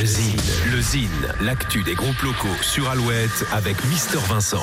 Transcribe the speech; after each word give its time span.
Le 0.00 0.80
Zine, 0.80 1.08
l'actu 1.40 1.82
des 1.82 1.96
groupes 1.96 2.20
locaux 2.22 2.46
sur 2.62 2.88
Alouette 2.88 3.44
avec 3.52 3.84
Mister 3.86 4.18
Vincent. 4.28 4.62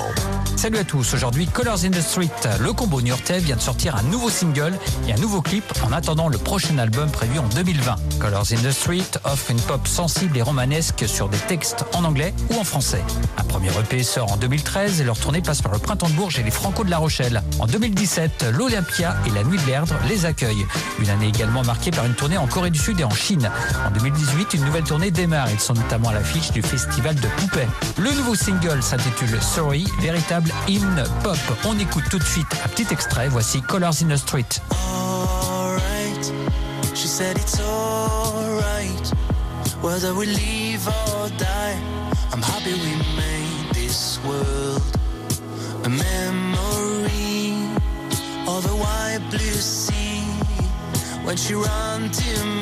Salut 0.55 0.77
à 0.77 0.85
tous, 0.85 1.13
aujourd'hui 1.13 1.45
Colors 1.45 1.83
in 1.83 1.91
the 1.91 1.99
Street. 1.99 2.29
Le 2.61 2.71
combo 2.71 3.01
niortais 3.01 3.39
vient 3.39 3.57
de 3.57 3.61
sortir 3.61 3.97
un 3.97 4.03
nouveau 4.03 4.29
single 4.29 4.73
et 5.09 5.11
un 5.11 5.17
nouveau 5.17 5.41
clip 5.41 5.65
en 5.83 5.91
attendant 5.91 6.29
le 6.29 6.37
prochain 6.37 6.77
album 6.77 7.11
prévu 7.11 7.37
en 7.39 7.47
2020. 7.49 7.95
Colors 8.19 8.53
in 8.53 8.63
the 8.63 8.71
Street 8.71 9.03
offre 9.25 9.51
une 9.51 9.59
pop 9.59 9.85
sensible 9.89 10.37
et 10.37 10.41
romanesque 10.41 11.03
sur 11.05 11.27
des 11.27 11.37
textes 11.37 11.83
en 11.93 12.05
anglais 12.05 12.33
ou 12.51 12.57
en 12.57 12.63
français. 12.63 13.03
Un 13.37 13.43
premier 13.43 13.71
EP 13.77 14.03
sort 14.03 14.31
en 14.31 14.37
2013 14.37 15.01
et 15.01 15.03
leur 15.03 15.19
tournée 15.19 15.41
passe 15.41 15.61
par 15.61 15.73
le 15.73 15.79
Printemps 15.79 16.07
de 16.07 16.13
Bourges 16.13 16.39
et 16.39 16.43
les 16.43 16.51
Franco 16.51 16.85
de 16.85 16.89
La 16.89 16.97
Rochelle. 16.97 17.43
En 17.59 17.67
2017, 17.67 18.45
l'Olympia 18.53 19.17
et 19.27 19.31
la 19.31 19.43
Nuit 19.43 19.57
de 19.57 19.65
l'Erdre 19.65 19.95
les 20.07 20.25
accueillent. 20.25 20.65
Une 20.99 21.09
année 21.09 21.27
également 21.27 21.63
marquée 21.65 21.91
par 21.91 22.05
une 22.05 22.13
tournée 22.13 22.37
en 22.37 22.47
Corée 22.47 22.69
du 22.69 22.79
Sud 22.79 23.01
et 23.01 23.03
en 23.03 23.09
Chine. 23.09 23.51
En 23.85 23.91
2018, 23.91 24.53
une 24.53 24.63
nouvelle 24.63 24.85
tournée 24.85 25.11
Ils 25.51 25.59
sont 25.59 25.73
notamment 25.73 26.09
à 26.09 26.13
l'affiche 26.13 26.51
du 26.51 26.61
festival 26.61 27.15
de 27.15 27.27
Poupée. 27.37 27.67
Le 27.97 28.11
nouveau 28.11 28.35
single 28.35 28.83
s'intitule 28.83 29.41
Sorry, 29.41 29.87
véritable 29.99 30.51
hymne 30.67 31.03
pop. 31.23 31.37
On 31.65 31.77
écoute 31.79 32.03
tout 32.11 32.19
de 32.19 32.23
suite 32.23 32.45
un 32.63 32.67
petit 32.67 32.85
extrait. 32.91 33.27
Voici 33.27 33.61
Colors 33.61 34.03
in 34.03 34.07
the 34.07 34.17
Street. 34.17 34.61
She 36.93 37.07
said 37.07 37.37
it's. 37.37 37.59
Whether 39.81 40.13
we 40.15 40.27
or 40.87 41.29
die, 41.37 41.77
I'm 42.31 42.41
happy 42.41 42.73
we 42.73 42.95
made 43.15 43.73
this 43.73 44.19
world 44.25 44.81
a 45.85 45.89
memory 45.89 47.53
of 48.47 48.65
white 48.79 49.21
blue 49.29 49.39
sea 49.39 50.21
when 51.23 51.37
she 51.37 51.53
ran 51.55 52.09
to 52.09 52.45
me. 52.45 52.54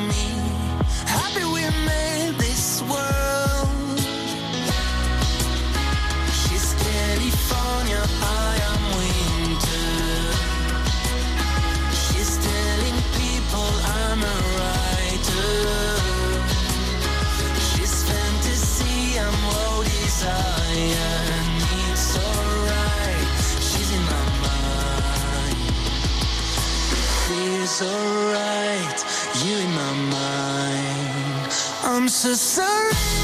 Feels 27.64 27.80
alright, 27.80 29.04
you 29.42 29.56
in 29.56 29.70
my 29.72 29.92
mind. 30.12 31.52
I'm 31.82 32.08
so 32.10 32.34
sorry. 32.34 33.23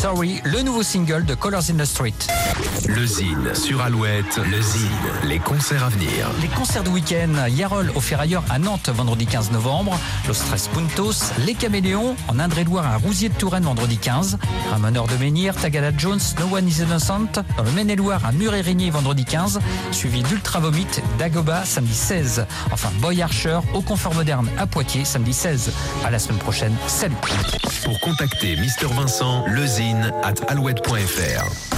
Sorry, 0.00 0.40
le 0.44 0.62
nouveau 0.62 0.84
single 0.84 1.24
de 1.24 1.34
Colors 1.34 1.70
in 1.70 1.76
the 1.76 1.84
Street. 1.84 2.14
Le 2.86 3.04
Zine 3.04 3.52
sur 3.52 3.80
Alouette, 3.80 4.38
le 4.48 4.62
Zine, 4.62 4.88
les 5.24 5.40
concerts 5.40 5.82
à 5.82 5.88
venir. 5.88 6.30
Les 6.40 6.46
concerts 6.46 6.84
de 6.84 6.88
week-end, 6.88 7.48
Yarol 7.48 7.90
au 7.96 8.00
Ferrailleur 8.00 8.44
à 8.48 8.60
Nantes 8.60 8.90
vendredi 8.90 9.26
15 9.26 9.50
novembre, 9.50 9.98
Los 10.28 10.34
Tres 10.34 10.68
Puntos, 10.72 11.32
Les 11.44 11.54
Caméléons 11.54 12.14
en 12.28 12.38
Indre-et-Loire 12.38 12.86
à 12.86 12.96
Rousier 12.96 13.28
de 13.28 13.34
Touraine 13.34 13.64
vendredi 13.64 13.98
15, 13.98 14.38
Ramoneur 14.70 15.08
de 15.08 15.16
Menhir, 15.16 15.56
Tagada 15.56 15.90
Jones, 15.96 16.20
No 16.38 16.56
One 16.56 16.68
is 16.68 16.80
Innocent 16.80 17.42
dans 17.56 17.64
le 17.64 17.72
Maine-et-Loire 17.72 18.24
à 18.24 18.30
Muret-Régnier 18.30 18.90
vendredi 18.90 19.24
15, 19.24 19.58
suivi 19.90 20.22
d'Ultra 20.22 20.60
Vomit, 20.60 20.86
d'Agoba 21.18 21.64
samedi 21.64 21.94
16. 21.94 22.46
Enfin, 22.70 22.90
Boy 23.00 23.20
Archer 23.20 23.58
au 23.74 23.82
Confort 23.82 24.14
Moderne 24.14 24.48
à 24.58 24.68
Poitiers 24.68 25.04
samedi 25.04 25.32
16. 25.32 25.72
À 26.04 26.10
la 26.12 26.20
semaine 26.20 26.38
prochaine. 26.38 26.74
Salut 26.86 27.16
Pour 27.84 27.98
contacter 27.98 28.54
Mister 28.54 28.86
Vincent, 28.86 29.44
at 29.96 30.50
alouette.fr. 30.50 31.77